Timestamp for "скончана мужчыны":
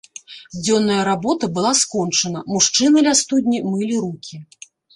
1.81-2.97